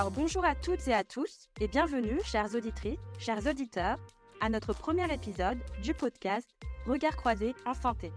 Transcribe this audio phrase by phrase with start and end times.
[0.00, 3.98] Alors bonjour à toutes et à tous et bienvenue, chères auditrices, chers auditeurs,
[4.40, 6.48] à notre premier épisode du podcast
[6.86, 8.10] Regard croisé en santé.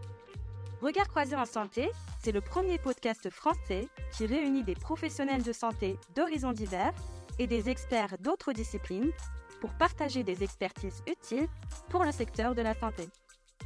[0.82, 1.92] Regard croisé en santé,
[2.24, 6.94] c'est le premier podcast français qui réunit des professionnels de santé d'horizons divers
[7.38, 9.12] et des experts d'autres disciplines
[9.60, 11.50] pour partager des expertises utiles
[11.90, 13.10] pour le secteur de la santé.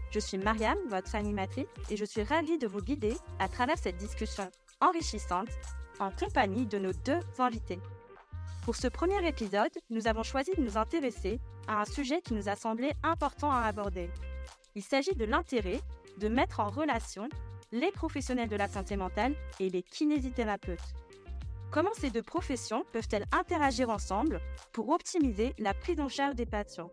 [0.10, 3.98] Je suis Marianne, votre animatrice, et je suis ravie de vous guider à travers cette
[3.98, 4.50] discussion
[4.82, 5.50] enrichissante
[6.00, 7.80] en compagnie de nos deux invités.
[8.68, 11.40] Pour ce premier épisode, nous avons choisi de nous intéresser
[11.70, 14.10] à un sujet qui nous a semblé important à aborder.
[14.76, 15.80] Il s'agit de l'intérêt
[16.18, 17.30] de mettre en relation
[17.72, 20.94] les professionnels de la santé mentale et les kinésithérapeutes.
[21.72, 24.42] Comment ces deux professions peuvent-elles interagir ensemble
[24.74, 26.92] pour optimiser la prise en charge des patients?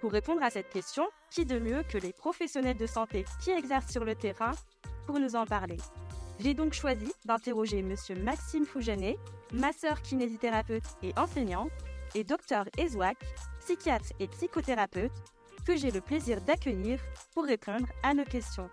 [0.00, 3.92] Pour répondre à cette question, qui de mieux que les professionnels de santé qui exercent
[3.92, 4.52] sur le terrain
[5.06, 5.76] pour nous en parler?
[6.40, 7.94] J'ai donc choisi d'interroger M.
[8.22, 9.16] Maxime Fougenet,
[9.52, 11.68] masseur kinésithérapeute et enseignant,
[12.14, 13.16] et Dr Ezouak,
[13.60, 15.12] psychiatre et psychothérapeute,
[15.64, 17.00] que j'ai le plaisir d'accueillir
[17.32, 18.68] pour répondre à nos questions.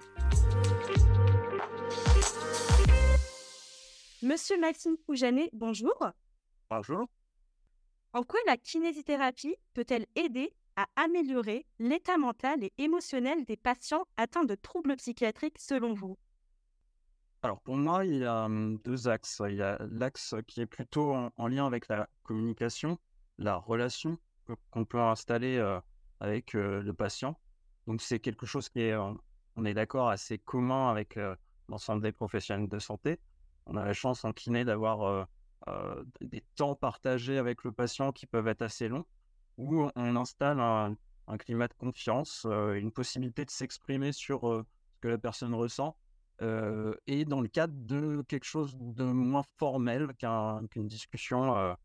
[4.23, 5.95] Monsieur Maxime Fougenet, bonjour.
[6.69, 7.07] Bonjour.
[8.13, 14.45] En quoi la kinésithérapie peut-elle aider à améliorer l'état mental et émotionnel des patients atteints
[14.45, 16.17] de troubles psychiatriques selon vous?
[17.43, 19.41] Alors pour moi, il y a hum, deux axes.
[19.47, 22.99] Il y a l'axe qui est plutôt en, lien avec la communication,
[23.37, 24.17] la relation
[24.69, 25.59] qu'on peut installer
[26.19, 27.39] avec le patient.
[27.87, 31.17] Donc c'est quelque chose qui est, on est d'accord, assez commun avec
[31.69, 33.19] l'ensemble des professionnels de santé
[33.65, 35.27] on a la chance en kiné d'avoir
[36.21, 39.05] des temps partagés avec le patient qui peuvent être assez longs,
[39.57, 40.95] où on installe un,
[41.37, 45.95] climat de confiance, une possibilité de s'exprimer sur ce que la personne ressent,
[46.39, 50.09] et dans le cadre de quelque chose de moins formel
[50.69, 51.75] qu'une discussion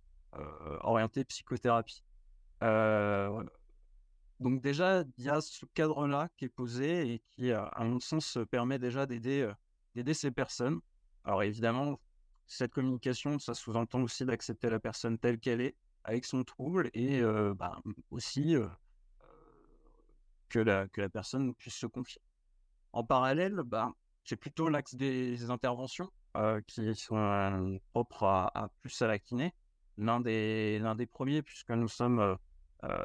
[0.81, 2.03] orientée psychothérapie.
[2.63, 3.51] donc
[4.63, 8.79] déjà, il y a ce cadre-là qui est posé et qui, à mon sens, permet
[8.79, 9.55] déjà d'aider
[10.15, 10.81] ces personnes
[11.27, 12.01] alors évidemment,
[12.47, 17.21] cette communication, ça sous-entend aussi d'accepter la personne telle qu'elle est, avec son trouble, et
[17.21, 17.83] euh, bah,
[18.13, 18.69] aussi euh,
[20.49, 22.23] que, la, que la personne puisse se confier.
[22.93, 23.93] En parallèle, bah,
[24.27, 29.55] c'est plutôt l'axe des interventions euh, qui sont propres à, plus à la kiné.
[29.97, 32.37] L'un des, l'un des premiers, puisque nous sommes,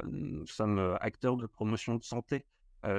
[0.04, 2.46] nous sommes acteurs de promotion de santé,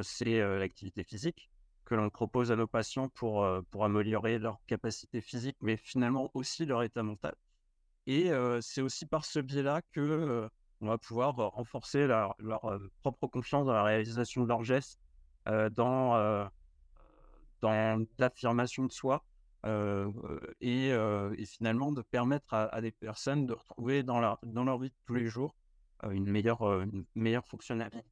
[0.00, 1.50] c'est l'activité physique
[1.84, 6.31] que l'on propose à nos patients pour, euh, pour améliorer leur capacité physique, mais finalement
[6.34, 7.34] aussi leur état mental.
[8.06, 10.49] Et euh, c'est aussi par ce biais-là que euh,
[10.81, 12.34] on va pouvoir renforcer leur,
[13.03, 14.99] propre confiance dans la réalisation de leurs gestes,
[15.47, 16.49] dans,
[17.62, 19.25] dans l'affirmation de soi,
[20.61, 24.91] et, et, finalement de permettre à, des personnes de retrouver dans leur, dans leur vie
[24.91, 25.55] de tous les jours
[26.11, 26.84] une meilleure,
[27.15, 28.03] meilleure fonctionnalité.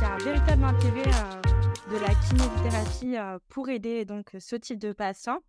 [0.00, 4.92] y a véritable intérêt euh, de la kinésithérapie euh, pour aider donc ce type de
[4.92, 5.40] patient.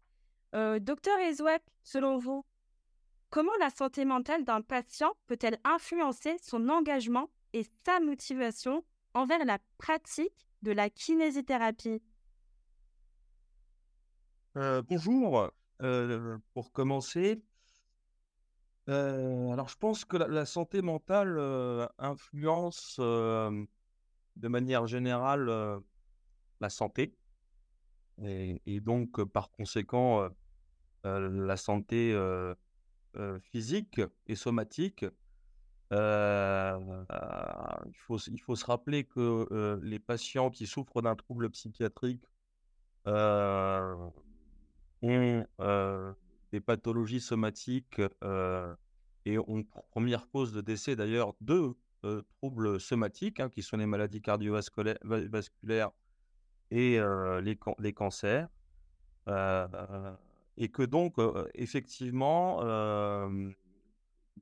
[0.56, 2.44] Euh, docteur Ezouak, selon vous,
[3.31, 8.84] comment la santé mentale d'un patient peut-elle influencer son engagement et sa motivation
[9.16, 12.03] envers la pratique de la kinésithérapie?
[14.53, 15.52] Bonjour.
[16.53, 17.41] pour commencer,
[18.88, 21.40] alors je pense que la santé mentale
[21.97, 23.00] influence
[24.36, 25.80] de manière générale euh,
[26.59, 27.14] la santé
[28.24, 30.30] et, donc euh, par conséquent
[31.06, 32.14] euh, la santé
[33.51, 35.05] physique et somatique.
[35.91, 35.97] il,
[37.95, 42.23] faut, il faut se rappeler que les patients qui souffrent d'un trouble psychiatrique
[43.05, 44.13] ont
[46.52, 48.02] des pathologies somatiques
[49.25, 53.85] et ont première cause de décès d'ailleurs deux euh, troubles somatiques, hein, qui sont les
[53.85, 55.91] maladies cardiovasculaires
[56.72, 58.47] et euh, les, les, cancers.
[59.28, 59.67] Euh,
[60.58, 61.16] et que donc,
[61.53, 62.62] effectivement,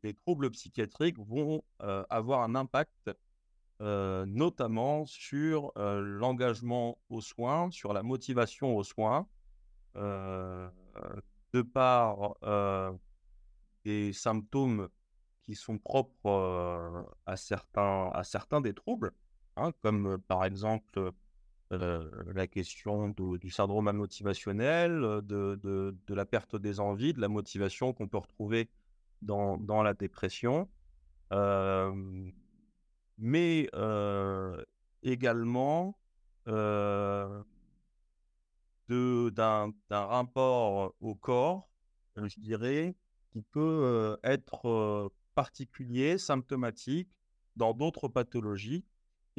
[0.04, 3.12] les troubles psychiatriques vont avoir un impact
[3.80, 9.28] notamment sur l'engagement aux soins, sur la motivation aux soins,
[9.96, 12.36] de par
[13.86, 14.90] des symptômes
[15.44, 19.14] qui sont propres à, certains, à certains des troubles,
[19.56, 21.12] hein, comme par exemple
[21.71, 27.94] la question du syndrome motivationnel, de, de, de, la perte des envies, de la motivation
[27.94, 28.69] qu'on peut retrouver
[29.21, 30.69] dans, dans la dépression,
[33.18, 33.69] mais
[35.04, 36.00] également
[36.48, 37.45] d'un
[39.92, 41.69] rapport au corps,
[42.15, 42.95] je dirais,
[43.31, 47.10] qui peut être particulier, symptomatique
[47.56, 48.83] dans d'autres pathologies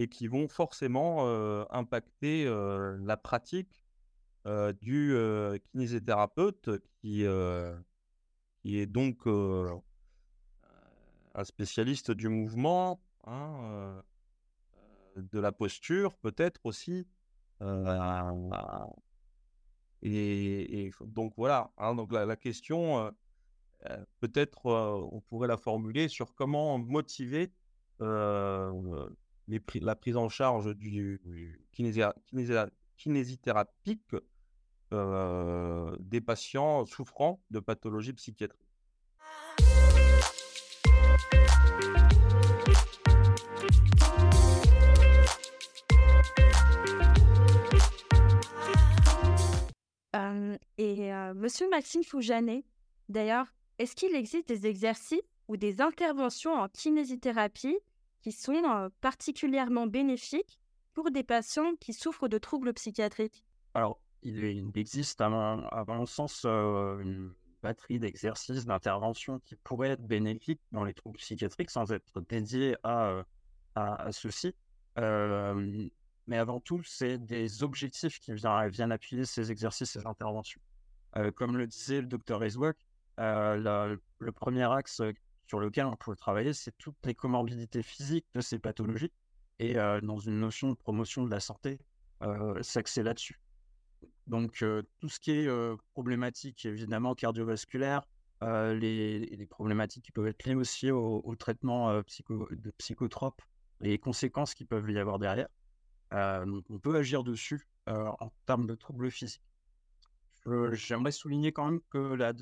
[0.00, 1.26] et qui vont forcément
[1.70, 3.85] impacter la pratique
[4.81, 5.14] du
[5.70, 6.70] kinésithérapeute
[7.00, 9.82] qui, est donc un
[11.44, 14.02] spécialiste du mouvement, hein,
[15.17, 17.06] de la posture peut-être aussi.
[20.02, 23.14] Et, donc voilà, hein, donc la, question,
[24.20, 27.52] peut-être on pourrait la formuler sur comment motiver
[29.81, 31.20] la prise en charge du,
[32.97, 34.14] kinésithérapique
[34.91, 38.67] des patients souffrant de pathologies psychiatriques.
[50.79, 52.64] et Monsieur Maxime Foujanet,
[53.08, 53.47] d'ailleurs,
[53.79, 57.76] est-ce qu'il existe des exercices ou des interventions en kinésithérapie
[58.21, 60.59] qui sont particulièrement bénéfiques
[60.93, 63.45] pour des patients qui souffrent de troubles psychiatriques
[63.75, 64.45] Alors, il,
[64.77, 67.33] existe, à mon, sens, une
[67.63, 73.23] batterie d'exercices, d'interventions qui pourraient être bénéfiques dans les troubles psychiatriques sans être dédiés à,
[73.75, 74.55] à, ceci.
[74.97, 80.61] mais avant tout, c'est des objectifs qui viennent, appuyer ces exercices, ces interventions.
[81.37, 82.77] comme le disait le docteur Ezwak,
[83.17, 85.01] le premier axe
[85.50, 89.11] sur lequel on peut travailler, c'est toutes les comorbidités physiques de ces pathologies.
[89.58, 91.81] Et dans une notion de promotion de la santé,
[92.62, 93.41] c'est là-dessus.
[94.29, 94.64] Donc,
[95.00, 98.06] tout ce qui est problématique, évidemment, cardiovasculaire,
[98.43, 103.43] les, problématiques qui peuvent être liées aussi au, traitement psycho, de psychotropes,
[103.81, 105.49] les conséquences qui peuvent y avoir derrière.
[106.12, 109.43] on peut agir dessus en termes de troubles physiques.
[110.73, 111.99] J'aimerais souligner quand même que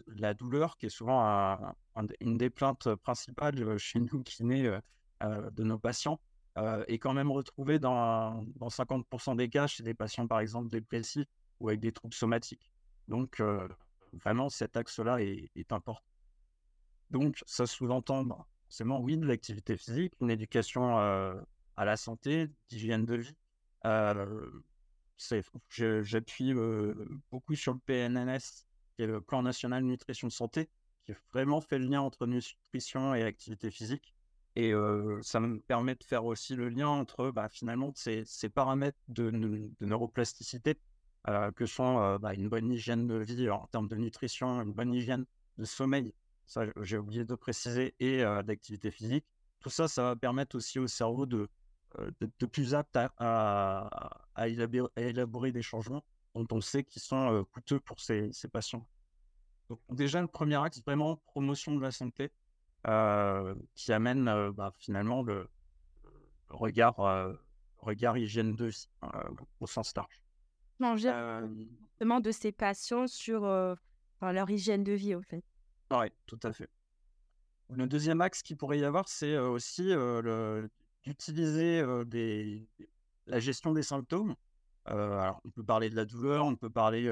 [0.06, 1.58] la, douleur, qui est souvent
[2.20, 4.70] une des plaintes principales chez nous qui naît
[5.20, 6.20] de nos patients,
[6.86, 11.26] est quand même retrouvée dans, dans 50% des cas chez des patients, par exemple, dépressifs
[11.60, 12.72] ou avec des troubles somatiques.
[13.08, 13.42] Donc,
[14.12, 16.02] vraiment, cet axe-là est, important.
[17.10, 23.04] Donc, ça sous-entend bah, forcément, oui, de l'activité physique, une éducation à la santé, d'hygiène
[23.04, 23.36] de vie.
[25.18, 26.54] J'appuie
[27.30, 28.66] beaucoup sur le PNNS,
[28.96, 30.68] qui est le Plan National Nutrition Santé,
[31.04, 34.14] qui vraiment fait le lien entre nutrition et activité physique.
[34.56, 34.72] Et
[35.22, 39.30] ça me permet de faire aussi le lien entre bah, finalement ces, paramètres de,
[39.80, 40.78] neuroplasticité
[41.56, 45.26] que sont bah, une bonne hygiène de vie en termes de nutrition, une bonne hygiène
[45.58, 46.14] de sommeil,
[46.46, 49.26] ça j'ai oublié de préciser, et d'activité physique.
[49.60, 51.48] Tout ça, ça va permettre aussi au cerveau de,
[51.96, 56.04] de, plus apte à, à, élaborer, des changements
[56.34, 58.86] dont on sait qu'ils sont coûteux pour ces, ces, patients.
[59.68, 62.30] Donc déjà, le premier axe, vraiment promotion de la santé,
[63.74, 65.48] qui amène bah, finalement le,
[66.48, 66.96] regard,
[67.78, 68.88] regard hygiène de vie
[69.60, 70.22] au sens large.
[70.78, 71.12] Manger
[71.90, 73.42] justement de ces patients sur
[74.20, 75.42] leur hygiène de vie, au fait.
[75.90, 76.68] Oui, tout à fait.
[77.70, 80.70] Le deuxième axe qu'il pourrait y avoir, c'est aussi le,
[81.08, 82.68] d'utiliser des,
[83.26, 84.34] la gestion des symptômes.
[84.84, 87.10] alors, on peut parler de la douleur, on peut parler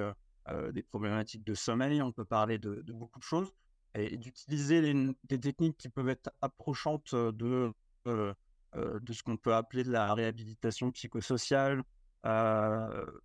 [0.72, 3.52] des problématiques de sommeil, on peut parler de, beaucoup de choses,
[3.94, 7.72] et, d'utiliser des techniques qui peuvent être approchantes de,
[8.04, 11.82] ce qu'on peut appeler de la réhabilitation psychosociale,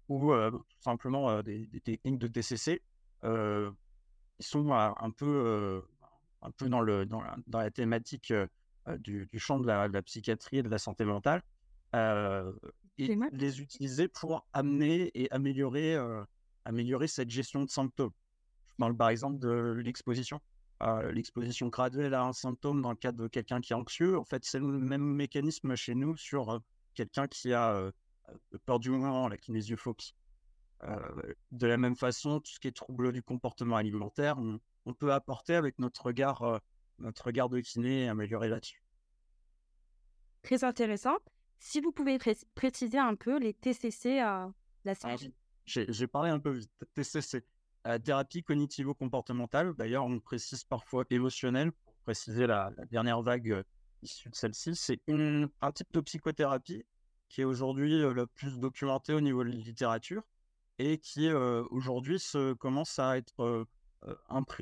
[0.08, 2.82] ou tout simplement des, techniques de TCC,
[3.22, 5.84] qui sont un peu,
[6.42, 8.34] un peu dans, le, dans, dans la thématique
[9.00, 11.42] du, champ de la, psychiatrie et de la santé mentale,
[11.94, 15.98] et les utiliser pour amener et améliorer,
[16.66, 18.14] améliorer cette gestion de symptômes.
[18.70, 20.40] Je parle par exemple de l'exposition.
[21.12, 24.44] l'exposition graduelle à un symptôme dans le cadre de quelqu'un qui est anxieux, en fait,
[24.46, 26.62] c'est le même mécanisme chez nous sur
[26.96, 27.92] quelqu'un qui a
[28.66, 30.16] peur du moment, la kinésiophobie.
[31.52, 35.14] de la même façon, tout ce qui est trouble du comportement alimentaire, on, on peut
[35.14, 36.62] apporter avec notre regard
[37.02, 38.84] notre regard de kiné amélioré là-dessus.
[40.44, 41.18] Très intéressant.
[41.60, 42.18] Si vous pouvez
[42.56, 44.52] préciser un peu les TCC à
[44.84, 45.16] la ah,
[45.66, 46.72] J'ai parlé un peu vite.
[46.96, 47.44] TCC,
[47.88, 49.74] euh, thérapie cognitivo-comportementale.
[49.76, 53.64] D'ailleurs, on précise parfois émotionnelle pour préciser la, dernière vague euh,
[54.02, 54.76] issue de celle-ci.
[54.76, 56.84] C'est un type de psychothérapie
[57.30, 60.24] qui est aujourd'hui euh, le plus documenté au niveau de la littérature
[60.80, 63.68] et qui aujourd'hui se commence à être
[64.08, 64.16] euh,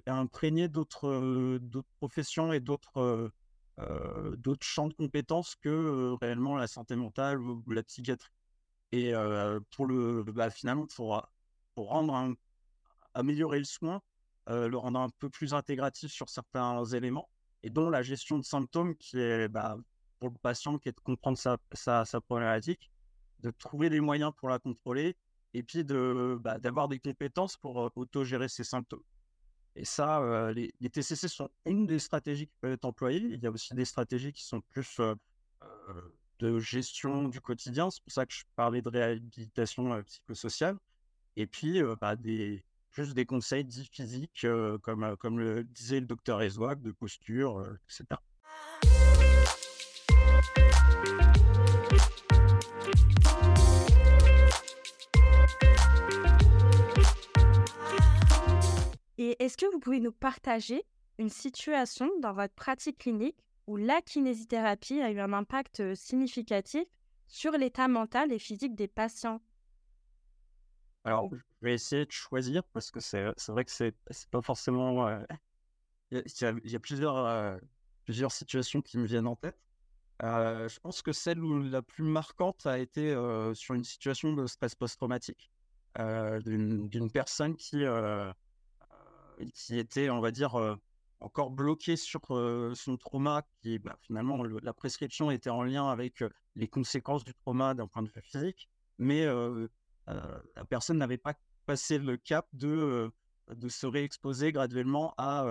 [0.07, 1.59] imprégné d'autres
[1.99, 3.31] professions et d'autres
[4.35, 8.33] d'autres champs de compétences que réellement la santé mentale ou, la psychiatrie.
[8.91, 9.13] Et
[9.71, 11.25] pour le, bah, finalement, pour
[11.75, 12.35] pour rendre
[13.13, 14.01] améliorer le soin,
[14.47, 17.29] le rendre un peu plus intégratif sur certains éléments,
[17.63, 19.77] et dont la gestion de symptômes qui est bah,
[20.19, 22.91] pour le patient qui est de comprendre sa, sa, sa, problématique,
[23.39, 25.15] de trouver des moyens pour la contrôler,
[25.53, 29.03] et puis de, bah, d'avoir des compétences pour auto-gérer ses symptômes.
[29.79, 33.21] Et ça, les, TCC sont une des stratégies qui peuvent être employées.
[33.21, 34.99] Il y a aussi des stratégies qui sont plus
[36.39, 37.89] de gestion du quotidien.
[37.89, 40.77] C'est pour ça que je parlais de réhabilitation psychosociale.
[41.37, 44.45] Et puis, bah, des, juste des conseils dits physiques,
[44.81, 48.19] comme, comme le disait le docteur Ezouak, de posture, etc.
[59.21, 60.81] Et est-ce que vous pouvez nous partager
[61.17, 63.35] une situation dans votre pratique clinique
[63.67, 66.85] où la kinésithérapie a eu un impact significatif
[67.27, 69.41] sur l'état mental et physique des patients?
[71.03, 73.93] Alors, je vais essayer de choisir parce que c'est vrai que c'est
[74.31, 75.09] pas forcément.
[76.11, 76.23] Il
[76.63, 79.59] y, a plusieurs, situations qui me viennent en tête.
[80.21, 83.09] je pense que celle où la plus marquante a été
[83.53, 85.51] sur une situation de stress post-traumatique
[85.97, 87.83] d'une personne qui,
[89.53, 90.55] qui était, on va dire,
[91.19, 92.21] encore bloqué sur
[92.75, 96.23] son trauma, qui bah, finalement la prescription était en lien avec
[96.55, 99.25] les conséquences du trauma d'un point de vue physique, mais
[100.07, 101.33] la personne n'avait pas
[101.65, 103.11] passé le cap de,
[103.53, 105.45] de se réexposer graduellement à,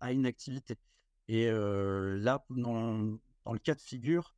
[0.00, 0.78] à une activité.
[1.28, 4.34] Et là, dans, dans, le cas de figure,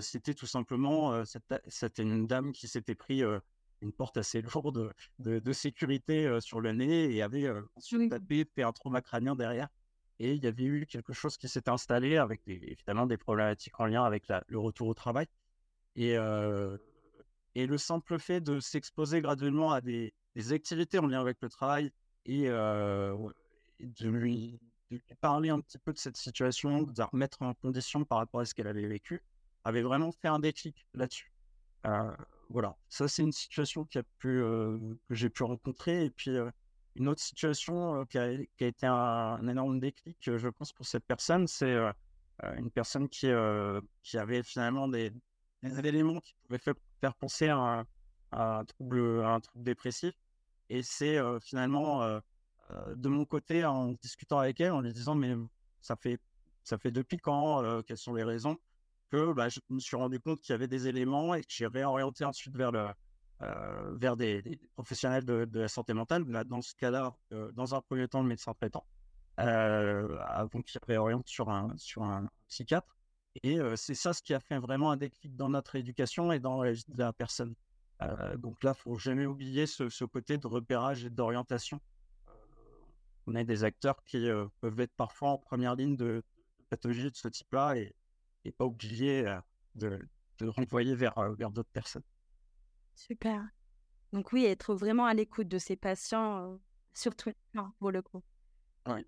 [0.00, 3.22] c'était tout simplement, c'était une dame qui s'était pris
[3.82, 7.50] une porte assez lourde de, de, sécurité sur le nez et avait
[8.10, 9.68] tapé, fait un trauma crânien derrière.
[10.18, 13.86] Et il y avait eu quelque chose qui s'était installé avec évidemment des problématiques en
[13.86, 15.26] lien avec le retour au travail.
[15.94, 16.16] Et,
[17.54, 21.50] et le simple fait de s'exposer graduellement à des, des, activités en lien avec le
[21.50, 21.92] travail
[22.24, 24.58] et, de, lui,
[24.90, 28.18] de, lui, parler un petit peu de cette situation, de la remettre en condition par
[28.18, 29.22] rapport à ce qu'elle avait vécu,
[29.64, 31.30] avait vraiment fait un déclic là-dessus
[32.48, 33.86] voilà, ça c'est une situation
[34.18, 34.78] que
[35.10, 36.04] j'ai pu rencontrer.
[36.06, 36.30] Et puis
[36.94, 41.76] une autre situation qui, a, été un, énorme déclic, je pense, pour cette personne, c'est
[42.56, 45.12] une personne qui, avait finalement des,
[45.62, 46.58] éléments qui pouvaient
[47.00, 47.84] faire, penser à
[48.32, 50.14] un, trouble, un trouble dépressif.
[50.68, 52.20] Et c'est finalement
[52.94, 55.34] de mon côté, en discutant avec elle, en lui disant, mais
[55.80, 56.18] ça fait,
[56.64, 58.56] ça fait depuis quand, quelles sont les raisons?
[59.10, 61.66] Que bah, je me suis rendu compte qu'il y avait des éléments et que j'ai
[61.66, 62.88] réorienté ensuite vers, le,
[63.42, 66.24] euh, vers des, professionnels de, la santé mentale.
[66.46, 68.86] dans ce cas-là, euh, dans un premier temps, le médecin traitant,
[69.40, 72.96] euh, avant qu'il réoriente sur un, sur un psychiatre.
[73.42, 76.62] Et c'est ça ce qui a fait vraiment un déclic dans notre éducation et dans
[76.62, 77.54] la, la personne.
[78.38, 81.78] donc là, il faut jamais oublier ce, côté de repérage et d'orientation.
[83.26, 84.26] on a des acteurs qui
[84.62, 87.94] peuvent être parfois en première ligne de, de pathologies de ce type-là et,
[88.46, 89.24] et pas obligé
[89.74, 89.98] de,
[90.38, 92.04] de renvoyer vers, vers d'autres personnes.
[92.94, 93.44] Super.
[94.12, 96.58] Donc oui, être vraiment à l'écoute de ces patients,
[96.94, 97.32] surtout
[97.78, 98.22] pour le coup.
[98.86, 99.04] Oui.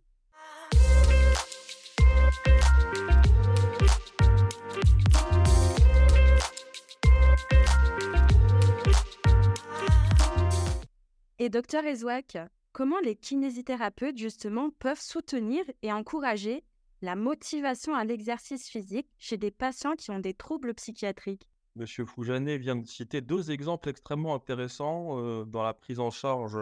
[11.41, 12.37] Et docteur Ezouak,
[12.73, 16.65] comment les kinésithérapeutes justement peuvent soutenir et encourager
[17.03, 21.49] la motivation à l'exercice physique chez des patients qui ont des troubles psychiatriques.
[21.77, 26.59] Monsieur Foujanet vient de citer deux exemples extrêmement intéressants euh, dans la prise en charge,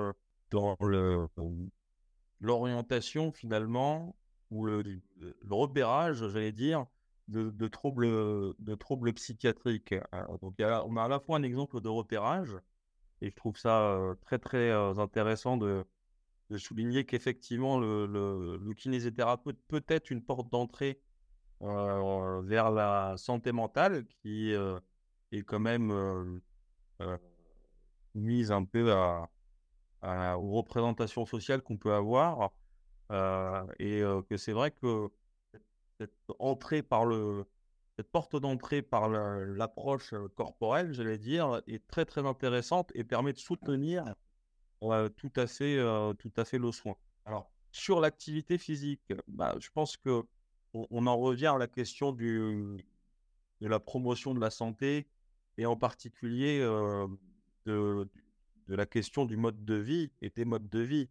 [0.50, 0.76] dans
[2.40, 4.14] l'orientation finalement,
[4.50, 5.00] ou le,
[5.49, 6.87] repérage, j'allais dire,
[7.28, 9.95] de, troubles, de troubles psychiatriques.
[10.40, 12.57] donc, on a à la fois un exemple de repérage,
[13.23, 15.85] et je trouve ça euh, très très euh, intéressant de,
[16.50, 21.00] de souligner qu'effectivement, le, kinésithérapeute peut être une porte d'entrée
[21.61, 26.41] vers la santé mentale qui est quand même
[28.15, 32.53] mise un peu à, aux représentations sociales qu'on peut avoir.
[33.79, 35.09] et que c'est vrai que
[35.99, 37.47] cette entrée par le,
[37.97, 43.38] cette porte d'entrée par l'approche corporelle, j'allais dire, est très très intéressante et permet de
[43.38, 44.05] soutenir
[45.16, 45.78] tout à fait,
[46.19, 46.97] tout à fait le soin.
[47.25, 50.25] Alors, sur l'activité physique, bah, je pense que
[50.73, 52.76] on, en revient à la question du,
[53.61, 55.07] de la promotion de la santé
[55.59, 58.09] et en particulier de,
[58.66, 61.09] de, la question du mode de vie et des modes de vie.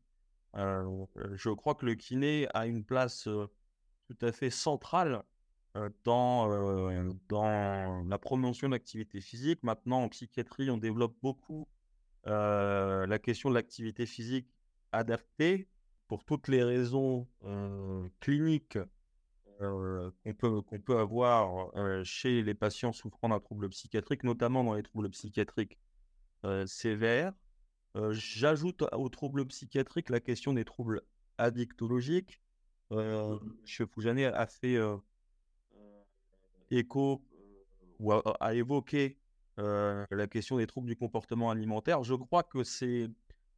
[0.56, 3.24] je crois que le kiné a une place
[4.08, 5.24] tout à fait centrale
[6.04, 6.48] dans,
[7.28, 9.64] dans la promotion de l'activité physique.
[9.64, 11.68] Maintenant, en psychiatrie, on développe beaucoup
[12.26, 14.48] la question de l'activité physique
[14.92, 15.68] adaptée
[16.08, 17.28] pour toutes les raisons
[18.20, 18.78] cliniques
[19.60, 21.72] qu'on peut, qu'on peut avoir
[22.04, 25.80] chez les patients souffrant d'un trouble psychiatrique, notamment dans les troubles psychiatriques
[26.66, 27.34] sévères.
[28.12, 31.02] J'ajoute aux troubles psychiatriques la question des troubles
[31.38, 32.42] addictologiques.
[32.92, 33.88] Euh, M.
[33.88, 34.78] Foujanet a fait
[36.70, 37.22] écho
[38.00, 39.18] ou a, évoqué
[39.58, 42.04] la question des troubles du comportement alimentaire.
[42.04, 43.10] Je crois que c'est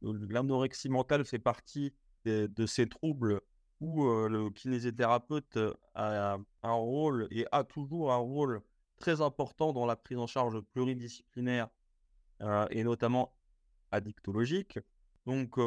[0.02, 1.92] l'anorexie mentale fait partie
[2.24, 3.40] de ces troubles
[3.80, 5.58] où le kinésithérapeute
[5.94, 8.60] a un rôle et a toujours un rôle
[8.98, 11.68] très important dans la prise en charge pluridisciplinaire
[12.70, 13.34] et notamment
[13.90, 14.78] addictologique.
[15.26, 15.58] Donc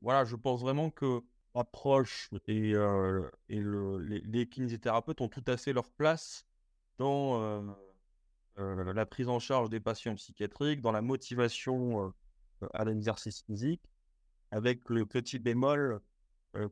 [0.00, 1.22] voilà, je pense vraiment que
[1.54, 2.74] l'approche et,
[3.48, 6.46] les, kinésithérapeutes ont tout à fait leur place
[6.98, 7.76] dans
[8.56, 12.12] la prise en charge des patients psychiatriques, dans la motivation
[12.74, 13.82] à l'exercice physique,
[14.50, 16.00] avec le petit bémol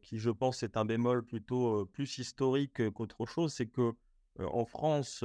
[0.03, 3.95] qui, je pense, est un bémol plutôt plus historique qu'autre chose, c'est que
[4.39, 5.25] en France,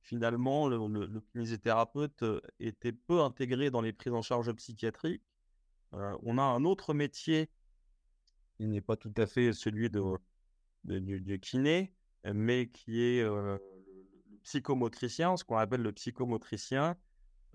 [0.00, 2.24] finalement, le, le, kinésithérapeute
[2.60, 5.24] était peu intégré dans les prises en charge psychiatriques.
[5.92, 7.50] on a un autre métier
[8.56, 10.02] qui n'est pas tout à fait celui de,
[10.84, 11.92] du, kiné,
[12.24, 13.24] mais qui est
[14.46, 16.96] psychomotricien, ce qu'on appelle le psychomotricien,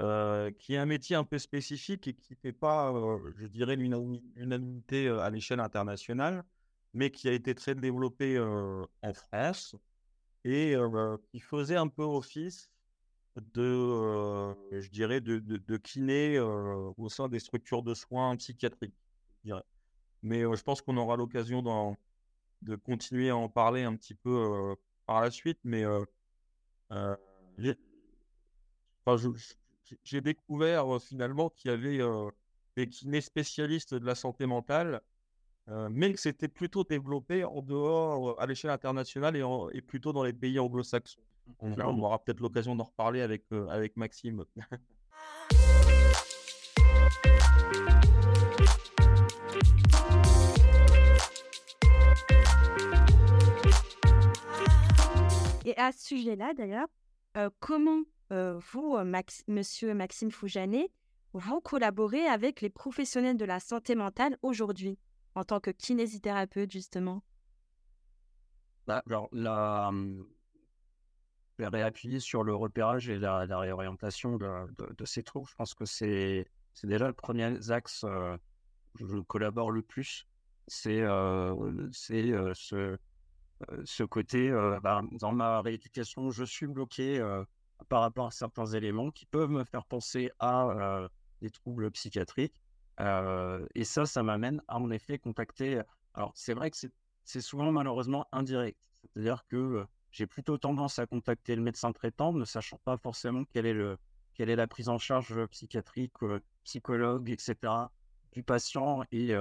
[0.01, 3.47] euh, qui est un métier un peu spécifique et qui ne fait pas, euh, je
[3.47, 6.43] dirais, l'unanimité euh, à l'échelle internationale,
[6.93, 9.75] mais qui a été très développé en France
[10.43, 10.75] et
[11.31, 12.69] qui faisait un peu office
[13.37, 18.97] de, je dirais, de, de, kiné au sein des structures de soins psychiatriques.
[20.21, 21.63] Mais je pense qu'on aura l'occasion
[22.61, 24.75] de continuer à en parler un petit peu
[25.05, 25.59] par la suite.
[25.63, 25.85] Mais
[29.05, 29.29] enfin, je,
[30.03, 31.99] j'ai découvert finalement qu'il y avait
[32.75, 35.01] des kinés spécialistes de la santé mentale,
[35.67, 40.33] mais que c'était plutôt développé en dehors, à l'échelle internationale et, et, plutôt dans les
[40.33, 41.21] pays anglo-saxons.
[41.59, 44.45] On, aura peut-être l'occasion d'en reparler avec, avec Maxime.
[55.65, 56.87] Et à ce sujet-là, d'ailleurs,
[57.59, 60.89] comment euh, vous, euh, monsieur Maxime Foujanet,
[61.33, 64.97] vous collaborez avec les professionnels de la santé mentale aujourd'hui,
[65.35, 67.23] en tant que kinésithérapeute, justement?
[68.87, 69.91] Bah, Alors, la,
[71.57, 75.49] vais réappuyer sur le repérage et la, réorientation de, ces troubles.
[75.49, 76.45] Je pense que c'est
[76.83, 78.37] déjà le premier axe euh,
[78.99, 80.25] où je collabore le plus.
[80.67, 82.97] C'est ce,
[83.85, 87.19] ce côté, bah, dans ma rééducation, je suis bloqué
[87.89, 91.09] par rapport à certains éléments qui peuvent me faire penser à euh,
[91.41, 92.61] des troubles psychiatriques.
[92.99, 95.81] Euh, et ça, ça m'amène à en effet contacter.
[96.13, 96.77] Alors, c'est vrai que
[97.23, 98.77] c'est souvent malheureusement indirect.
[99.13, 103.43] C'est-à-dire que euh, j'ai plutôt tendance à contacter le médecin traitant, ne sachant pas forcément
[103.45, 106.13] quelle est la prise en charge psychiatrique,
[106.63, 107.55] psychologue, etc.
[108.33, 109.03] du patient.
[109.11, 109.33] Et,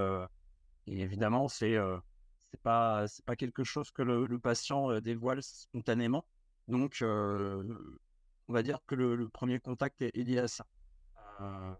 [0.87, 1.77] évidemment, c'est
[2.51, 6.25] c'est pas c'est pas quelque chose que le, patient dévoile spontanément.
[6.67, 7.03] Donc,
[8.51, 10.65] on va dire que le, premier contact est, lié à ça.
[11.39, 11.73] Euh,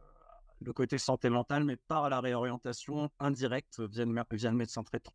[0.61, 5.11] le côté santé mentale, mais par la réorientation indirecte via le, médecin traitant.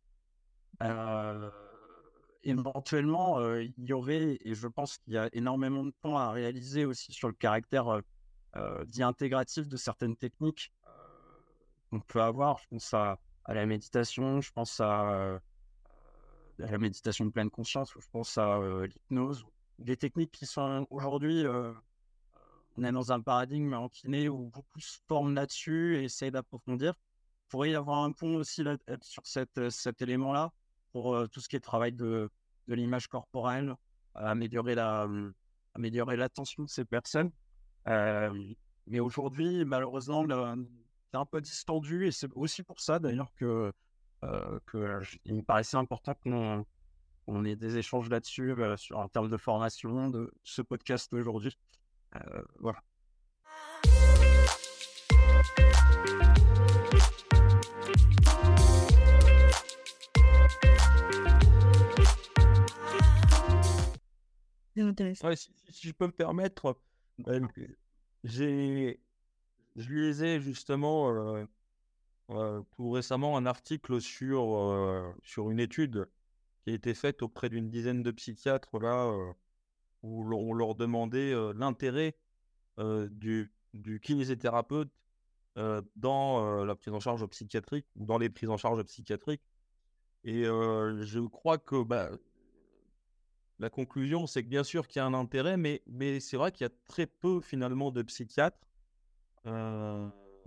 [0.83, 1.49] Euh,
[2.43, 6.29] éventuellement, euh, il y aurait, et je pense qu'il y a énormément de temps à
[6.29, 8.01] réaliser aussi sur le caractère
[8.85, 10.73] dit intégratif de certaines techniques
[11.89, 12.59] qu'on peut avoir.
[12.59, 15.39] Je pense à, à, la méditation, je pense à,
[16.57, 19.45] la méditation de pleine conscience, je pense à l'hypnose,
[19.79, 21.71] des techniques qui sont aujourd'hui, euh,
[22.77, 26.93] on est dans un paradigme en kiné où beaucoup se forment là-dessus et essayent d'approfondir.
[27.45, 30.51] Il pourrait y avoir un pont aussi là, sur euh, cet élément-là
[30.91, 32.29] pour euh, tout ce qui est travail de,
[32.67, 33.75] l'image corporelle,
[34.15, 37.31] améliorer l'attention de ces personnes.
[37.85, 40.25] mais aujourd'hui, malheureusement,
[41.11, 43.71] c'est un peu distendu et c'est aussi pour ça d'ailleurs que,
[44.21, 46.65] que il me paraissait important qu'on
[47.27, 51.57] on ait des échanges là-dessus euh, en termes de formation de ce podcast aujourd'hui.
[52.15, 52.81] Euh, voilà.
[65.35, 66.77] si, je peux me permettre,
[67.27, 67.45] euh,
[68.23, 69.01] j'ai,
[69.75, 71.11] je lisais justement
[72.27, 76.07] tout récemment un article sur, sur une étude
[76.63, 79.11] qui a été faite auprès d'une dizaine de psychiatres là,
[80.03, 82.17] où on leur demandait l'intérêt
[82.77, 84.91] du, du kinésithérapeute
[85.95, 89.43] dans la prise en charge psychiatrique ou dans les prises en charge psychiatriques.
[90.23, 92.11] Et je crois que bah,
[93.59, 96.51] la conclusion, c'est que bien sûr qu'il y a un intérêt, mais, mais c'est vrai
[96.51, 98.59] qu'il y a très peu finalement de psychiatres.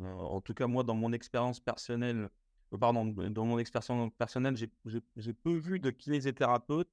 [0.01, 2.31] En tout cas, moi, dans mon expérience personnelle,
[2.79, 6.91] pardon, dans mon expérience personnelle, j'ai peu vu de kinésithérapeutes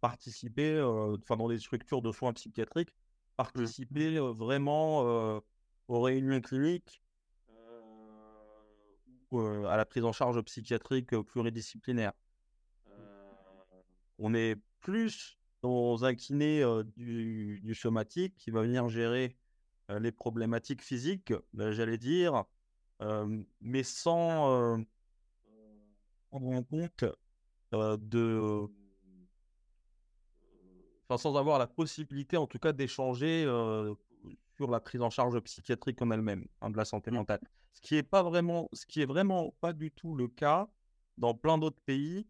[0.00, 3.36] participer, enfin dans des structures de soins psychiatriques, mmh.
[3.36, 5.40] participer vraiment
[5.88, 7.02] aux réunions cliniques,
[9.30, 12.12] ou à la prise en charge psychiatrique pluridisciplinaire.
[14.18, 16.62] On est plus dans un kiné
[16.96, 19.34] du, du, somatique qui va venir gérer
[19.88, 22.44] les problématiques physiques, j'allais dire,
[23.60, 24.84] mais sans
[26.30, 27.04] prendre en compte
[27.72, 28.66] de
[31.08, 33.44] enfin, sans avoir la possibilité, en tout cas, d'échanger
[34.56, 37.14] sur la prise en charge psychiatrique en elle-même, hein, de la santé mmh.
[37.14, 37.40] mentale.
[37.72, 40.68] Ce qui est pas vraiment, ce qui est vraiment pas du tout le cas
[41.18, 42.26] dans plein d'autres pays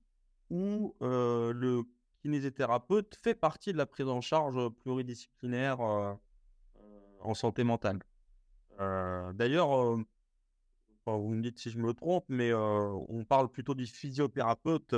[0.50, 1.82] où le
[2.22, 6.16] kinésithérapeute fait partie de la prise en charge pluridisciplinaire
[7.24, 7.98] en santé mentale.
[8.78, 9.96] D'ailleurs,
[11.06, 14.94] vous me dites si je me trompe, mais on parle plutôt du physiothérapeute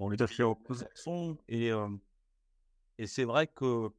[0.00, 0.16] on est
[0.94, 1.70] son et,
[2.98, 3.90] et c'est vrai que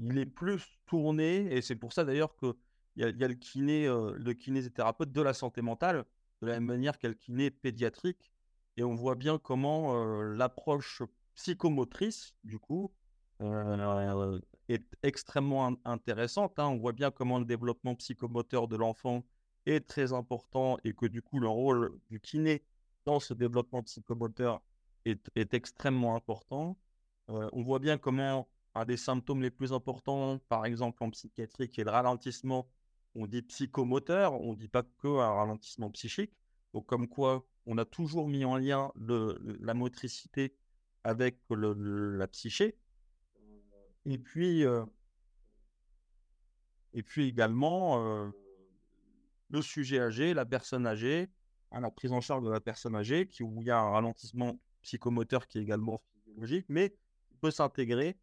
[0.00, 2.52] il est plus tourné, et c'est pour ça d'ailleurs qu'il
[2.96, 6.04] y, a, y a le kiné, le kinésithérapeute de la santé mentale,
[6.40, 8.32] de la même manière qu'il y kiné pédiatrique,
[8.76, 11.02] et on voit bien comment l'approche
[11.38, 12.92] psychomotrice, du coup,
[14.68, 16.58] est extrêmement intéressante.
[16.58, 16.66] Hein.
[16.66, 19.24] On voit bien comment le développement psychomoteur de l'enfant
[19.64, 22.64] est très important et que du coup, le rôle du kiné
[23.04, 24.60] dans ce développement psychomoteur
[25.04, 26.76] est, extrêmement important.
[27.30, 31.68] Euh, on voit bien comment un des symptômes les plus importants, par exemple en psychiatrie,
[31.68, 32.68] qui est le ralentissement,
[33.14, 36.32] on dit psychomoteur, on ne dit pas que un ralentissement psychique.
[36.74, 40.54] Donc, comme quoi, on a toujours mis en lien la motricité
[41.08, 42.76] avec la psyché.
[44.04, 44.84] Et puis, euh,
[46.92, 48.28] et puis également, euh,
[49.48, 51.30] le sujet âgé, la personne âgée,
[51.72, 54.60] la prise en charge de la personne âgée, qui, où il y a un ralentissement
[54.82, 56.94] psychomoteur qui est également physiologique, mais
[57.40, 58.18] peut s'intégrer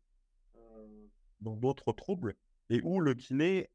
[1.41, 2.35] dans d'autres troubles,
[2.69, 3.71] et où le kiné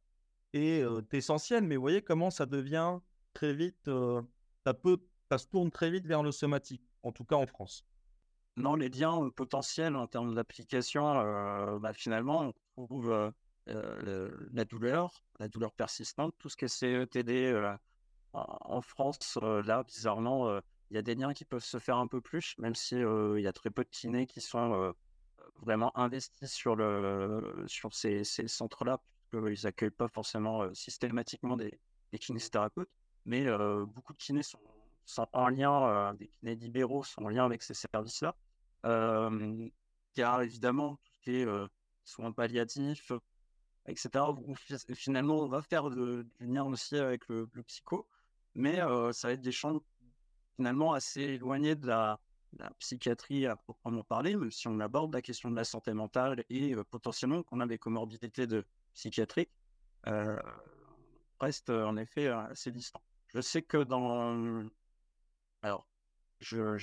[0.52, 1.64] est essentiel.
[1.64, 2.98] Mais vous voyez comment ça devient
[3.32, 3.90] très vite,
[4.64, 7.84] ça, peut, ça se tourne très vite vers le somatique, en tout cas en France.
[8.60, 13.32] Non, les liens potentiels en termes d'application, bah, finalement, on trouve
[13.66, 17.54] la douleur, la douleur persistante, tout ce qui est CETD
[18.32, 20.58] en France, là, bizarrement,
[20.90, 23.40] il y a des liens qui peuvent se faire un peu plus, même si il
[23.40, 24.94] y a très peu de kinés qui sont
[25.62, 31.78] vraiment investis sur, le, sur ces, centres-là, puisqu'ils n'accueillent pas forcément systématiquement des,
[32.12, 32.90] des kinésithérapeutes.
[33.26, 33.46] Mais
[33.86, 34.60] beaucoup de kinés sont,
[35.04, 38.34] sont en lien, des kinés libéraux sont en lien avec ces services-là.
[38.82, 41.46] Car évidemment, tout ce qui est
[42.04, 43.12] soins palliatifs,
[43.86, 44.24] etc.,
[44.94, 48.08] finalement, on va faire de, du lien aussi avec le, psycho
[48.54, 48.76] mais
[49.12, 49.80] ça va être des champs
[50.56, 52.20] finalement assez éloignés de la,
[52.80, 56.74] psychiatrie à proprement parler, même si on aborde la question de la santé mentale et
[56.90, 59.52] potentiellement qu'on a des comorbidités de psychiatriques,
[61.38, 63.00] reste en effet assez distant.
[63.28, 64.64] Je sais que dans...
[65.62, 65.86] Alors,
[66.40, 66.76] je,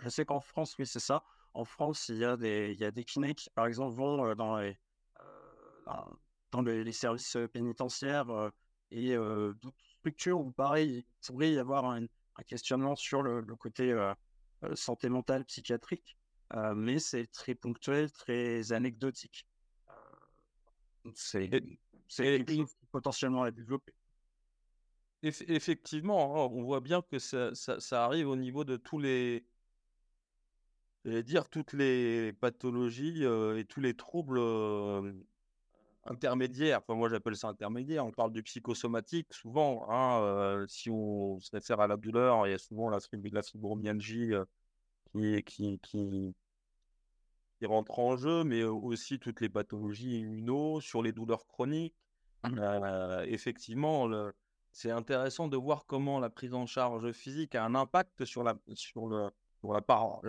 [0.00, 1.24] je sais qu'en France, oui, c'est ça.
[1.54, 4.34] En France, il y a des, il y a des kinés qui, par exemple, vont
[4.34, 4.78] dans les,
[6.52, 8.50] dans les, services pénitentiaires
[8.90, 12.06] et d'autres structure où, pareil, il pourrait y avoir un,
[12.46, 13.94] questionnement sur le, côté
[14.74, 16.16] santé mentale, psychiatrique,
[16.74, 19.46] mais c'est très ponctuel, très anecdotique.
[21.14, 21.50] c'est
[22.90, 23.92] potentiellement à développer.
[25.22, 29.44] Effectivement, hein, on voit bien que ça, ça, arrive au niveau de tous les,
[31.04, 34.40] dire toutes les pathologies et tous les troubles
[36.04, 41.50] intermédiaire, enfin moi j'appelle ça intermédiaire, on parle du psychosomatique souvent, hein, si on se
[41.50, 42.98] réfère à la douleur, il y a souvent la,
[43.32, 44.32] la fibromyalgie
[45.12, 46.34] qui, qui, qui,
[47.58, 51.94] qui, rentre en jeu, mais aussi toutes les pathologies immuno, sur les douleurs chroniques.
[52.42, 53.24] Mmh.
[53.26, 54.08] effectivement,
[54.72, 58.56] c'est intéressant de voir comment la prise en charge physique a un impact sur la,
[58.72, 59.30] sur le,
[59.60, 59.82] sur la,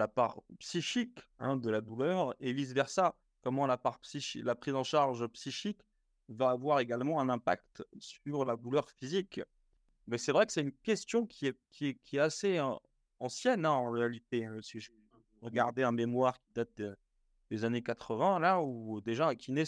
[0.08, 4.00] part, psychique hein, de la douleur et vice-versa comment la, part
[4.36, 5.82] la prise en charge psychique
[6.30, 9.42] va avoir également un impact sur la douleur physique.
[10.08, 12.62] Mais c'est vrai que c'est une question qui est, qui est, assez
[13.20, 14.46] ancienne hein, en réalité.
[14.46, 14.92] Hein, si je
[15.42, 16.82] regardais un mémoire qui date
[17.50, 19.64] des années 80, là où déjà un kiné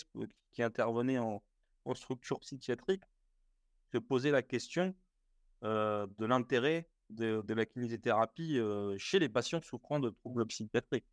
[0.51, 1.41] qui intervenait en,
[1.95, 3.03] structure psychiatrique
[3.91, 4.95] se posait la question
[5.61, 8.59] de l'intérêt de, la kinésithérapie
[8.97, 11.05] chez les patients souffrant de troubles psychiatriques.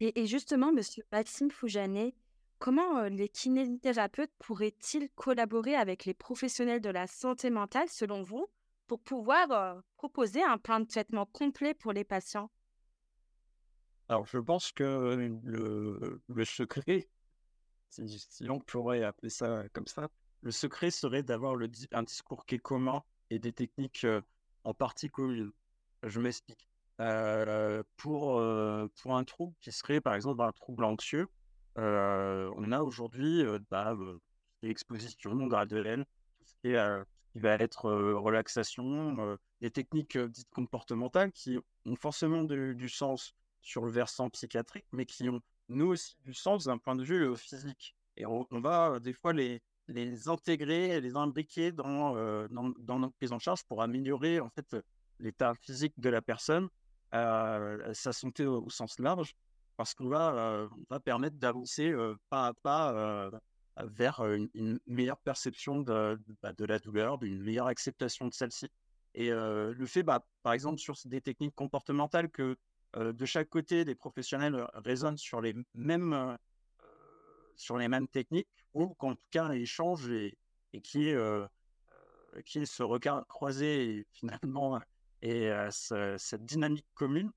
[0.00, 2.14] Et, justement, Monsieur Maxime Foujanet,
[2.58, 8.46] comment les kinésithérapeutes pourraient-ils collaborer avec les professionnels de la santé mentale, selon vous,
[8.86, 12.50] pour pouvoir proposer un plan de traitement complet pour les patients?
[14.10, 17.08] Alors, je pense que le, secret,
[17.90, 20.08] si, on pourrait appeler ça comme ça,
[20.42, 21.56] le secret serait d'avoir
[21.92, 24.04] un discours qui est commun et des techniques
[24.64, 25.52] en partie communes.
[26.02, 26.68] Je m'explique
[27.98, 28.42] pour,
[29.00, 31.28] pour un trouble qui serait par exemple un trouble anxieux,
[31.76, 33.96] on a aujourd'hui bah,
[34.62, 36.04] l'exposition graduelle,
[36.64, 43.90] qui va être relaxation, des techniques dites comportementales qui ont forcément du sens sur le
[43.90, 47.94] versant psychiatrique, mais qui ont nous aussi du sens d'un point de vue physique.
[48.16, 52.14] Et on, va des fois les, les intégrer, les imbriquer dans,
[52.48, 54.76] dans, dans, notre prise en charge pour améliorer en fait
[55.20, 56.68] l'état physique de la personne
[57.12, 59.34] sa santé au, sens large,
[59.76, 61.94] parce qu'on va, va permettre d'avancer
[62.28, 63.30] pas à pas
[63.82, 68.68] vers une, meilleure perception de, bah, de, la douleur, d'une meilleure acceptation de celle-ci.
[69.14, 72.56] Et le fait, bah, par exemple, sur des techniques comportementales, que
[72.96, 76.36] de chaque côté, des professionnels raisonnent sur les mêmes,
[77.56, 80.36] sur les mêmes techniques, ou qu'en tout cas, échangent et,
[80.72, 81.16] et est,
[82.44, 84.80] qui ce regard croisé et finalement
[85.22, 87.30] et cette dynamique commune,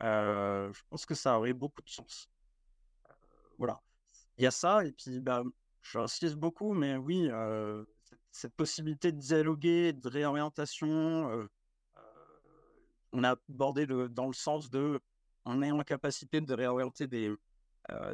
[0.00, 2.28] je pense que ça aurait beaucoup de sens.
[3.58, 3.80] voilà.
[4.38, 5.42] Il y a ça, et puis bah,
[5.82, 7.30] j'insiste beaucoup, mais oui,
[8.30, 11.48] cette possibilité de dialoguer, de réorientation,
[13.12, 15.00] on a abordé dans le sens de
[15.44, 17.32] on est en capacité de réorienter des,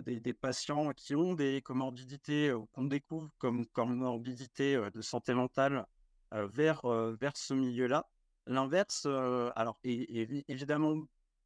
[0.04, 5.86] des, patients qui ont des comorbidités ou qu'on découvre comme comorbidités de santé mentale
[6.32, 6.86] vers,
[7.20, 8.08] vers ce milieu-là.
[8.46, 11.02] L'inverse, alors, est, évidemment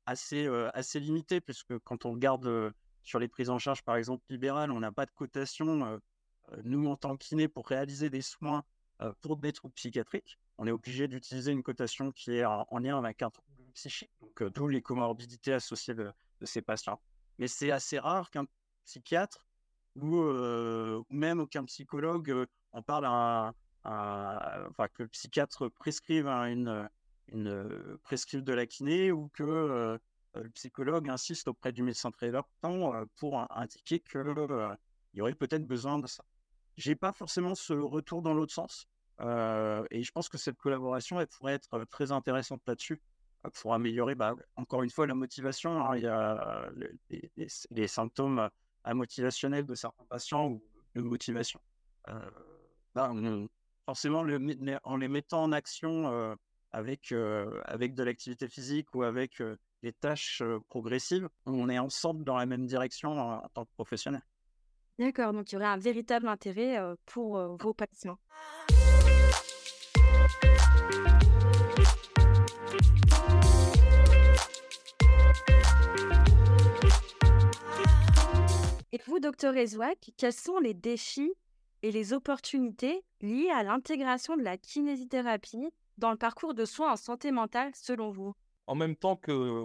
[0.07, 4.71] assez, assez limité, puisque quand on regarde sur les prises en charge, par exemple, libérales,
[4.71, 5.99] on n'a pas de cotation,
[6.65, 8.65] nous, en tant que pour réaliser des soins
[9.23, 10.39] pour des troubles psychiatriques.
[10.63, 14.43] On est obligé d'utiliser une cotation qui est en, lien avec un trouble psychique, donc
[14.53, 17.01] d'où les comorbidités associées de, ces patients.
[17.39, 18.45] Mais c'est assez rare qu'un
[18.85, 19.47] psychiatre
[19.97, 20.21] ou,
[21.09, 23.55] même qu'un psychologue en parle à,
[24.69, 26.91] enfin, que le psychiatre prescrive une,
[27.29, 29.99] une prescrive de la kiné ou que
[30.35, 32.47] le psychologue insiste auprès du médecin traiteur
[33.17, 34.77] pour indiquer qu'il
[35.15, 36.23] y aurait peut-être besoin de ça.
[36.77, 38.87] J'ai pas forcément ce retour dans l'autre sens.
[39.21, 43.01] Et je pense que cette collaboration, pourrait être très intéressante là-dessus
[43.55, 45.81] pour améliorer, bah, encore une fois, la motivation.
[45.83, 45.97] Hein.
[45.97, 46.71] il y a
[47.71, 48.49] les, symptômes
[48.85, 50.63] amotivationnels de certains patients ou
[50.95, 51.61] de motivation.
[52.95, 53.13] Bah,
[53.87, 54.25] forcément,
[54.85, 56.37] en les mettant en action
[56.73, 57.13] avec,
[57.65, 59.43] avec de l'activité physique ou avec
[59.83, 64.23] des tâches progressives, on est ensemble dans la même direction en, tant que professionnel.
[64.99, 68.19] D'accord, donc il y aurait un véritable intérêt pour vos patients.
[78.93, 81.33] Et vous, docteur Ezouak, quels sont les défis
[81.83, 86.97] et les opportunités liées à l'intégration de la kinésithérapie dans le parcours de soins en
[86.97, 88.35] santé mentale selon vous?
[88.67, 89.65] En même temps que,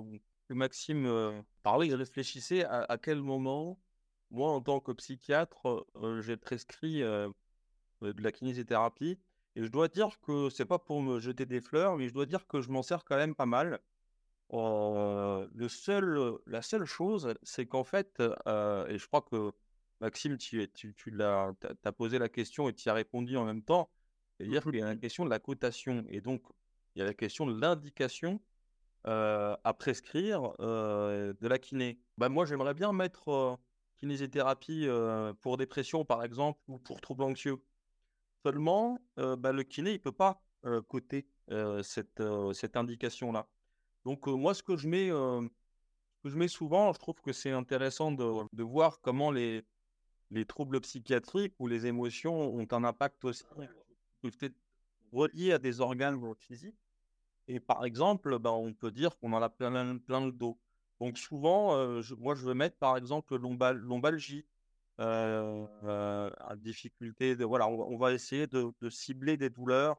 [0.50, 3.80] Maxime euh, parlait, il réfléchissait à, quel moment,
[4.30, 7.28] moi en tant que psychiatre, euh, j'ai prescrit euh,
[8.02, 9.18] de la kinésithérapie.
[9.56, 12.28] Et je dois dire que c'est pas pour me jeter des fleurs, mais je dois
[12.28, 13.80] dire que je m'en sers quand même pas mal.
[14.52, 19.52] Le seul, la seule chose, c'est qu'en fait, et je crois que
[20.02, 21.54] Maxime, tu, tu, tu l'as,
[21.84, 23.90] as posé la question et tu as répondu en même temps.
[24.38, 26.44] C'est-à-dire qu'il y a la question de la cotation et donc
[26.94, 28.42] il y a la question de l'indication
[29.04, 32.00] à prescrire de la kiné.
[32.18, 33.60] Bah, moi, j'aimerais bien mettre
[33.98, 34.88] kinésithérapie
[35.42, 37.58] pour dépression, par exemple, ou pour troubles anxieux.
[38.44, 40.42] Seulement, bah, le kiné, il ne peut pas
[40.88, 41.28] coter
[41.84, 43.48] cette, cette indication-là.
[44.06, 48.12] Donc, moi, ce que je mets, que je mets souvent, je trouve que c'est intéressant
[48.12, 49.66] de, de voir comment les,
[50.32, 53.44] les troubles psychiatriques ou les émotions ont un impact aussi
[54.22, 54.56] peuvent être
[55.12, 56.78] reliés à des organes physiques.
[57.48, 60.58] Et par exemple, ben, on peut dire qu'on en a plein, plein le dos.
[61.00, 61.76] Donc souvent,
[62.18, 64.46] moi, je veux mettre par exemple lombal, lombalgie,
[65.00, 69.98] euh, difficulté de voilà, on, va essayer de, cibler des douleurs,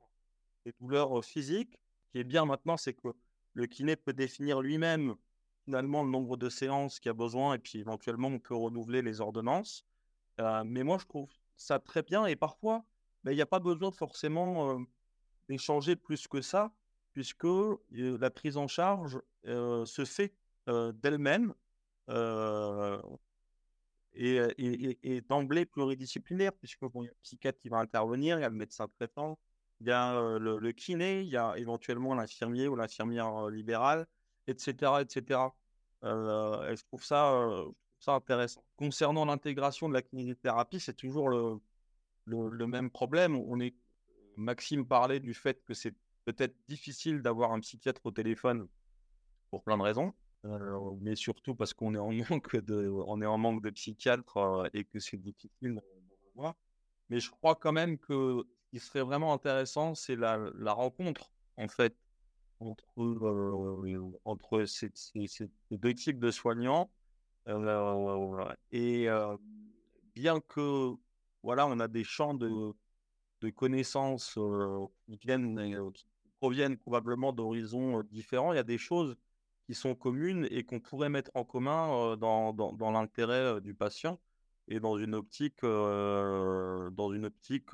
[0.65, 1.79] des douleurs physiques.
[2.07, 3.09] Ce qui est bien maintenant, c'est que
[3.57, 5.17] le kiné peut définir lui-même
[5.65, 9.21] finalement le nombre de séances qu'il a besoin et puis éventuellement on peut renouveler les
[9.21, 9.85] ordonnances.
[10.39, 12.85] mais moi, je trouve ça très bien et parfois,
[13.25, 14.79] ben, il n'y a pas besoin forcément
[15.49, 16.71] d'échanger plus que ça,
[17.15, 17.47] puisque
[17.91, 20.35] la prise en charge se fait
[20.67, 21.55] d'elle-même
[24.13, 24.39] et,
[25.03, 28.51] et, d'emblée pluridisciplinaire, puisque bon, y a le psychiatre qui va intervenir, il y a
[28.51, 29.39] le médecin traitant,
[29.81, 34.07] il y a le, kiné, il y a éventuellement l'infirmier ou l'infirmière libérale,
[34.47, 35.01] etc.
[35.01, 35.41] etc.
[36.03, 37.49] je trouve ça,
[37.99, 38.65] ça intéressant.
[38.77, 41.61] Concernant l'intégration de la kinésithérapie, c'est toujours le,
[42.27, 43.37] le, même problème.
[43.37, 43.75] On est,
[44.37, 48.69] Maxime parlait du fait que c'est peut-être difficile d'avoir un psychiatre au téléphone
[49.51, 50.13] pour plein de raisons,
[51.01, 54.85] mais surtout parce qu'on est en manque de, on est en manque de psychiatres et
[54.85, 55.81] que c'est difficile.
[57.09, 58.45] Mais je crois quand même que
[58.77, 60.37] qui serait vraiment intéressant, c'est la,
[60.75, 61.97] rencontre en fait
[62.61, 62.85] entre,
[64.27, 64.91] entre ces,
[65.71, 66.91] deux types de soignants.
[68.73, 69.09] et
[70.15, 70.93] bien que
[71.43, 72.75] voilà, on a des champs de,
[73.55, 74.39] connaissances
[75.07, 76.07] qui, viennent, qui
[76.39, 78.53] proviennent probablement d'horizons différents.
[78.53, 79.17] Il y a des choses
[79.65, 84.21] qui sont communes et qu'on pourrait mettre en commun dans, dans l'intérêt du patient
[84.69, 87.71] et dans une optique, dans une optique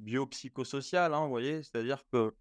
[0.00, 2.34] biopsychosociale, hein, vous voyez, c'est-à-dire que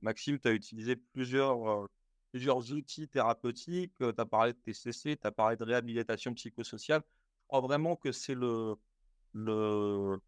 [0.00, 1.86] Maxime, tu as utilisé plusieurs,
[2.30, 7.02] plusieurs outils thérapeutiques, tu as parlé de TCC, tu as parlé de réhabilitation psychosociale.
[7.04, 8.76] Je crois vraiment que c'est le,
[9.34, 10.18] le,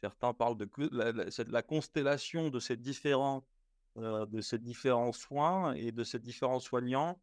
[0.00, 3.44] certains parlent de la, la, constellation de ces différents
[3.96, 7.20] de ces différents soins et de ces différents soignants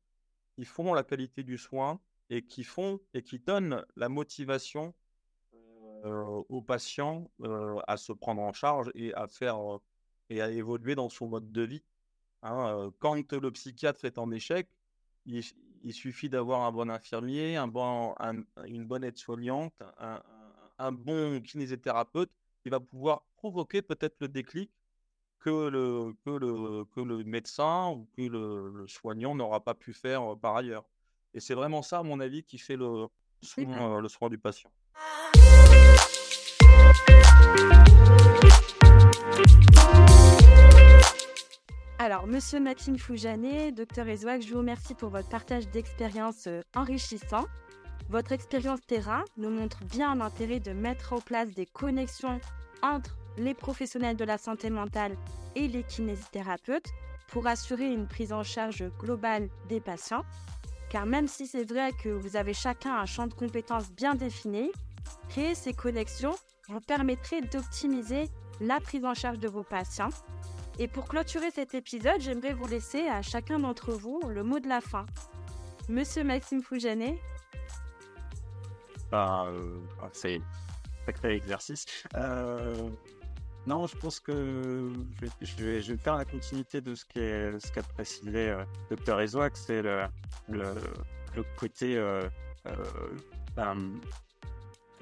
[0.55, 4.93] qui font la qualité du soin et qui font et qui donnent la motivation
[6.03, 7.29] aux patients
[7.87, 9.59] à se prendre en charge et à faire
[10.29, 11.83] et à évoluer dans son mode de vie.
[12.43, 14.69] Hein, quand le psychiatre est en échec,
[15.25, 15.43] il,
[15.93, 18.15] suffit d'avoir un bon infirmier, un bon,
[18.65, 20.21] une bonne aide-soignante, un,
[20.77, 22.31] un bon kinésithérapeute
[22.63, 24.71] qui va pouvoir provoquer peut-être le déclic
[25.39, 30.37] que le, que le, que le médecin ou que le, soignant n'aura pas pu faire
[30.37, 30.85] par ailleurs.
[31.33, 33.07] Et c'est vraiment ça, à mon avis, qui fait le
[33.41, 34.71] soin, le soin du patient.
[42.01, 47.45] Alors, monsieur Maxime Foujanet, docteur Ezouak, je vous remercie pour votre partage d'expériences enrichissant.
[48.09, 52.39] Votre expérience terrain nous montre bien l'intérêt de mettre en place des connexions
[52.81, 55.15] entre les professionnels de la santé mentale
[55.55, 56.89] et les kinésithérapeutes
[57.27, 60.23] pour assurer une prise en charge globale des patients.
[60.89, 64.71] Car même si c'est vrai que vous avez chacun un champ de compétences bien défini,
[65.29, 66.35] créer ces connexions
[66.69, 68.29] vous permettrait d'optimiser
[68.61, 70.09] la prise en charge de vos patients.
[70.77, 74.67] Et pour clôturer cet épisode, j'aimerais vous laisser à chacun d'entre vous le mot de
[74.67, 75.05] la fin.
[75.89, 77.19] Monsieur Maxime Foujanet,
[79.11, 81.85] bah, euh, ah, c'est un sacré exercice.
[82.15, 82.89] Euh,
[83.65, 84.91] non, je pense que
[85.41, 89.19] je vais, je, vais, faire la continuité de ce qu'a ce qu'a précisé euh, Dr.
[89.19, 90.03] Ezoak, c'est le,
[90.47, 90.75] le,
[91.35, 91.97] le, côté.
[91.97, 92.21] Euh,
[92.67, 92.71] euh
[93.55, 93.99] ben,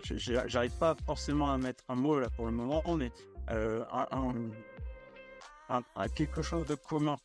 [0.04, 3.12] J'arrive pas forcément à mettre un mot là pour le moment, mais
[3.52, 7.18] euh, un, un, quelque chose de commun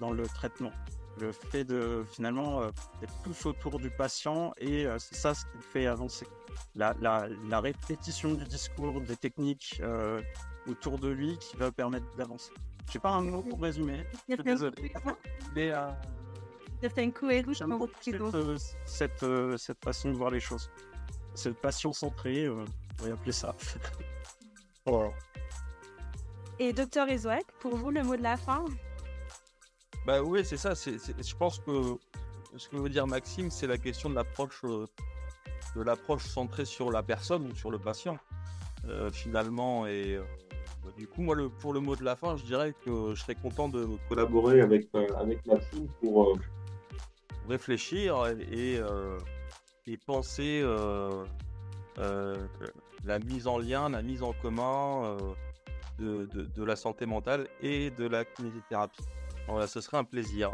[0.00, 0.72] dans le traitement
[1.18, 2.70] le fait de finalement euh,
[3.02, 6.26] être tous autour du patient et euh, c'est ça ce qui fait avancer.
[6.74, 10.20] La, la, répétition du discours, des techniques euh,
[10.66, 12.52] autour de lui qui va permettre d'avancer.
[12.88, 14.06] Je n'ai pas un mot pour résumer.
[14.28, 14.92] Je suis désolé.
[15.54, 15.72] Mais
[18.84, 19.24] cette,
[19.56, 20.70] cette façon de voir les choses.
[21.38, 22.64] Cette passion centrée, on
[22.98, 23.54] va appeler ça.
[26.58, 28.64] Et docteur Ezouek, pour vous, le mot de la fin?
[30.04, 30.74] Bah oui, c'est ça.
[30.74, 31.94] C'est, je pense que
[32.56, 34.86] ce que veut dire Maxime, c'est la question de l'approche, euh,
[35.76, 38.18] de l'approche centrée sur la personne ou sur le patient,
[38.88, 39.86] euh, finalement.
[39.86, 40.24] Et euh,
[40.82, 43.22] bah, du coup, moi, le, pour le mot de la fin, je dirais que je
[43.22, 46.36] serais content de collaborer avec, avec Maxime pour
[47.48, 48.80] réfléchir et, et
[49.96, 50.62] penser
[53.04, 55.16] la mise en lien, la mise en commun
[55.98, 59.02] de, de, de la santé mentale et de la kinésithérapie.
[59.48, 60.52] Voilà, ce serait un plaisir.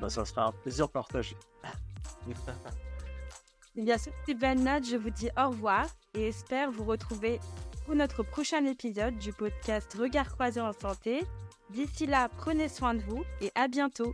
[0.00, 1.36] Bah, ça sera un plaisir partagé.
[3.74, 6.84] Il y a sur cette belle note, je vous dis au revoir et espère vous
[6.84, 7.40] retrouver
[7.86, 11.24] pour notre prochain épisode du podcast Regard croisé en santé.
[11.70, 14.12] D'ici là, prenez soin de vous et à bientôt.